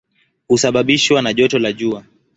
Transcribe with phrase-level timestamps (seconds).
[0.47, 2.03] Husababishwa na joto la jua.